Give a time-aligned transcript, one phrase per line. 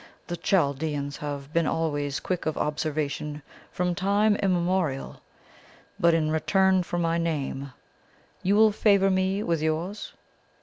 [0.25, 5.21] The Chaldeans have been always quick of observation from time immemorial.
[5.99, 7.71] But in return for my name,
[8.41, 10.13] you will favour me with yours?'